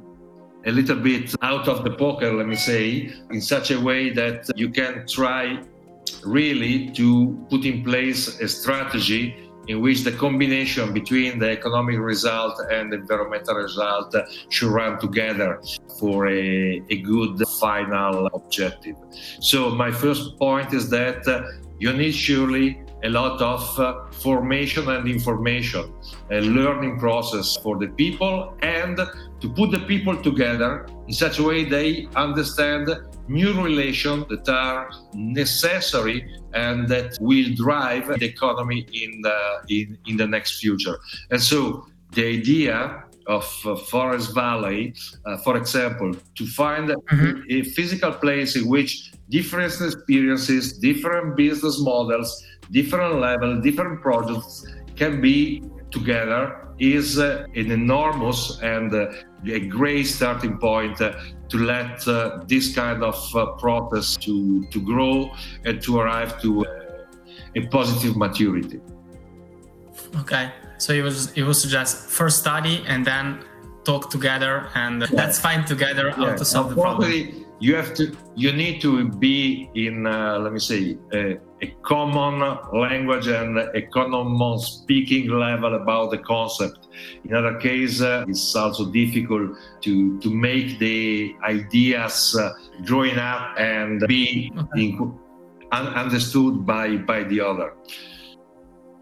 a 0.65 0.71
little 0.71 0.95
bit 0.95 1.35
out 1.41 1.67
of 1.67 1.83
the 1.83 1.91
pocket 1.91 2.33
let 2.33 2.47
me 2.47 2.55
say 2.55 3.11
in 3.31 3.41
such 3.41 3.71
a 3.71 3.79
way 3.79 4.09
that 4.09 4.49
you 4.55 4.69
can 4.69 5.05
try 5.07 5.59
really 6.25 6.89
to 6.91 7.37
put 7.49 7.65
in 7.65 7.83
place 7.83 8.39
a 8.39 8.47
strategy 8.47 9.43
in 9.67 9.81
which 9.81 10.03
the 10.03 10.11
combination 10.11 10.93
between 10.93 11.39
the 11.39 11.49
economic 11.49 11.97
result 11.97 12.59
and 12.71 12.91
the 12.91 12.97
environmental 12.97 13.55
result 13.55 14.13
should 14.49 14.69
run 14.69 14.99
together 14.99 15.61
for 15.99 16.27
a, 16.27 16.81
a 16.89 17.01
good 17.01 17.41
final 17.59 18.27
objective. 18.33 18.95
So, 19.39 19.69
my 19.69 19.91
first 19.91 20.37
point 20.37 20.73
is 20.73 20.89
that 20.89 21.23
you 21.79 21.93
need 21.93 22.11
surely 22.11 22.81
a 23.03 23.09
lot 23.09 23.41
of 23.41 23.79
uh, 23.79 24.05
formation 24.11 24.89
and 24.89 25.07
information, 25.07 25.93
a 26.31 26.39
learning 26.39 26.99
process 26.99 27.57
for 27.57 27.77
the 27.77 27.87
people, 27.87 28.53
and 28.61 28.72
to 29.41 29.49
put 29.59 29.71
the 29.71 29.79
people 29.79 30.15
together 30.29 30.87
in 31.07 31.13
such 31.13 31.39
a 31.39 31.43
way 31.43 31.59
they 31.63 32.07
understand 32.15 32.89
new 33.27 33.51
relations 33.63 34.25
that 34.29 34.47
are 34.49 34.89
necessary 35.13 36.17
and 36.53 36.87
that 36.87 37.17
will 37.21 37.49
drive 37.55 38.07
the 38.07 38.25
economy 38.25 38.85
in 39.03 39.21
the 39.21 39.39
in, 39.69 39.97
in 40.07 40.17
the 40.17 40.27
next 40.27 40.59
future. 40.59 40.97
And 41.31 41.41
so 41.41 41.85
the 42.11 42.25
idea 42.39 43.03
of 43.27 43.45
uh, 43.65 43.75
Forest 43.75 44.35
Valley, 44.35 44.93
uh, 45.25 45.37
for 45.37 45.55
example, 45.57 46.13
to 46.35 46.45
find 46.45 46.89
mm-hmm. 46.89 47.41
a 47.49 47.63
physical 47.63 48.11
place 48.11 48.55
in 48.55 48.67
which 48.67 49.11
different 49.29 49.73
experiences, 49.81 50.77
different 50.79 51.37
business 51.37 51.81
models, 51.81 52.29
different 52.71 53.19
level, 53.19 53.61
different 53.61 54.01
projects 54.01 54.65
can 54.95 55.21
be 55.21 55.63
together 55.93 56.67
is 56.79 57.19
uh, 57.19 57.45
an 57.55 57.71
enormous 57.71 58.59
and 58.61 58.93
uh, 58.93 59.11
a 59.45 59.59
great 59.59 60.03
starting 60.03 60.57
point 60.57 60.99
uh, 60.99 61.13
to 61.49 61.57
let 61.57 62.05
uh, 62.07 62.41
this 62.47 62.75
kind 62.75 63.03
of 63.03 63.15
uh, 63.35 63.45
process 63.53 64.17
to, 64.17 64.65
to 64.71 64.81
grow 64.81 65.31
and 65.65 65.81
to 65.81 65.99
arrive 65.99 66.41
to 66.41 66.65
a 67.55 67.61
positive 67.67 68.17
maturity. 68.17 68.81
Okay, 70.21 70.51
so 70.77 70.93
it 70.93 71.01
was 71.01 71.31
it 71.33 71.43
was 71.43 71.61
suggest 71.61 72.09
first 72.09 72.39
study 72.39 72.83
and 72.87 73.05
then 73.05 73.43
talk 73.83 74.09
together, 74.09 74.69
and 74.75 75.01
yeah. 75.01 75.07
let's 75.13 75.39
find 75.39 75.65
together 75.67 76.07
yeah. 76.07 76.15
how 76.15 76.35
to 76.35 76.45
solve 76.45 76.69
the 76.69 76.75
problem 76.75 77.42
you 77.63 77.73
have 77.75 77.93
to 77.93 78.05
you 78.35 78.51
need 78.51 78.81
to 78.81 79.07
be 79.07 79.69
in 79.73 80.05
uh, 80.05 80.37
let 80.43 80.51
me 80.51 80.59
say 80.59 80.97
a, 81.13 81.37
a, 81.61 81.67
common 81.81 82.37
language 82.73 83.27
and 83.27 83.57
a 83.57 83.81
common 83.83 84.59
speaking 84.59 85.29
level 85.29 85.75
about 85.75 86.11
the 86.11 86.17
concept. 86.17 86.79
In 87.23 87.33
other 87.33 87.55
case 87.59 88.01
uh, 88.01 88.25
it's 88.27 88.53
also 88.55 88.91
difficult 88.91 89.55
to 89.85 90.19
to 90.19 90.29
make 90.29 90.77
the 90.79 91.33
ideas 91.45 92.35
uh, 92.37 92.51
growing 92.83 93.17
up 93.17 93.57
and 93.57 94.01
be 94.07 94.51
okay. 94.57 94.81
in, 94.81 95.17
un, 95.71 95.87
understood 96.03 96.65
by 96.65 96.97
by 96.97 97.23
the 97.23 97.39
other. 97.39 97.69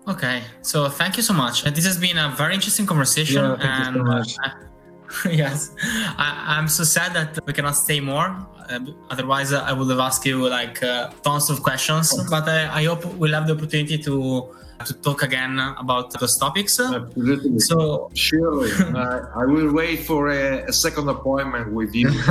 Okay. 0.07 0.43
So 0.61 0.77
thank 0.89 1.17
you 1.17 1.23
so 1.23 1.33
much. 1.33 1.63
This 1.63 1.85
has 1.85 1.97
been 1.97 2.17
a 2.17 2.29
very 2.41 2.53
interesting 2.53 2.85
conversation 2.85 3.43
yeah, 3.43 3.71
and 3.75 4.29
so 4.29 4.70
yes, 5.25 5.71
I, 6.17 6.57
am 6.59 6.67
so 6.67 6.83
sad 6.83 7.13
that 7.13 7.45
we 7.45 7.53
cannot 7.53 7.75
stay 7.75 7.99
more. 7.99 8.35
Uh, 8.69 8.79
otherwise, 9.09 9.51
uh, 9.51 9.61
I 9.61 9.73
would 9.73 9.89
have 9.89 9.99
asked 9.99 10.25
you 10.25 10.47
like 10.47 10.81
uh, 10.83 11.09
tons 11.23 11.49
of 11.49 11.61
questions. 11.63 12.13
But 12.29 12.47
I, 12.47 12.79
I, 12.79 12.83
hope 12.85 13.05
we'll 13.15 13.33
have 13.33 13.47
the 13.47 13.53
opportunity 13.53 13.97
to 13.97 14.49
to 14.85 14.93
talk 14.95 15.23
again 15.23 15.59
about 15.77 16.11
those 16.19 16.37
topics. 16.37 16.79
Absolutely. 16.79 17.59
So 17.59 18.09
surely, 18.13 18.71
uh, 18.95 19.25
I 19.35 19.45
will 19.45 19.71
wait 19.73 20.05
for 20.05 20.29
a, 20.29 20.63
a 20.65 20.73
second 20.73 21.09
appointment 21.09 21.73
with 21.73 21.93
you. 21.93 22.09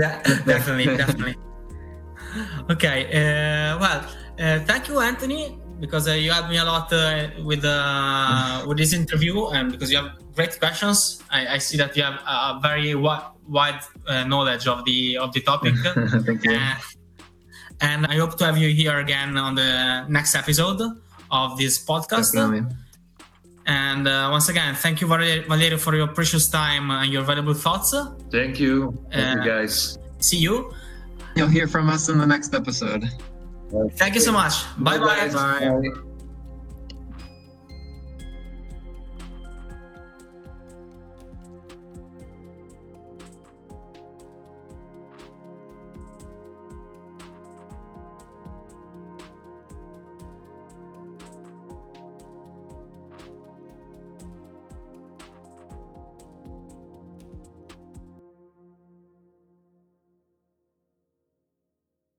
yeah, 0.00 0.22
definitely, 0.46 0.96
definitely. 0.96 1.36
Okay. 2.70 3.06
Uh, 3.06 3.78
well, 3.78 4.04
uh, 4.38 4.60
thank 4.60 4.88
you, 4.88 5.00
Anthony, 5.00 5.58
because 5.80 6.06
uh, 6.08 6.12
you 6.12 6.30
helped 6.32 6.50
me 6.50 6.58
a 6.58 6.64
lot 6.64 6.92
uh, 6.92 7.28
with 7.44 7.64
uh, 7.64 8.64
with 8.66 8.78
this 8.78 8.92
interview, 8.92 9.46
and 9.48 9.72
because 9.72 9.90
you 9.90 9.98
have 9.98 10.12
great 10.34 10.58
questions. 10.58 11.22
I, 11.30 11.54
I 11.54 11.58
see 11.58 11.76
that 11.78 11.96
you 11.96 12.02
have 12.02 12.20
a 12.26 12.60
very 12.62 12.94
wide, 12.94 13.22
wide 13.48 13.80
uh, 14.06 14.24
knowledge 14.24 14.66
of 14.66 14.84
the 14.84 15.16
of 15.18 15.32
the 15.32 15.40
topic. 15.40 15.74
Thank 16.26 16.44
you. 16.44 16.52
Uh, 16.54 16.74
and 17.80 18.06
I 18.06 18.16
hope 18.16 18.36
to 18.38 18.44
have 18.44 18.58
you 18.58 18.68
here 18.74 18.98
again 18.98 19.36
on 19.38 19.54
the 19.54 20.04
next 20.08 20.34
episode 20.34 20.80
of 21.30 21.56
this 21.58 21.82
podcast. 21.84 22.32
Definitely. 22.34 22.76
And 23.66 24.08
uh, 24.08 24.28
once 24.32 24.48
again, 24.48 24.74
thank 24.74 25.00
you, 25.00 25.06
Valerio, 25.06 25.42
Valerio, 25.46 25.78
for 25.78 25.94
your 25.94 26.08
precious 26.08 26.48
time 26.48 26.90
and 26.90 27.12
your 27.12 27.22
valuable 27.22 27.54
thoughts. 27.54 27.94
Thank 28.30 28.58
you. 28.58 28.98
Thank 29.12 29.38
Uh, 29.38 29.42
you, 29.42 29.48
guys. 29.48 29.98
See 30.18 30.38
you. 30.38 30.72
You'll 31.36 31.46
hear 31.48 31.68
from 31.68 31.88
us 31.88 32.08
in 32.08 32.18
the 32.18 32.26
next 32.26 32.52
episode. 32.54 33.04
Thank 33.96 34.14
you 34.14 34.20
so 34.20 34.32
much. 34.32 34.64
Bye 34.78 34.98
bye. 34.98 35.28
Bye. 35.28 36.09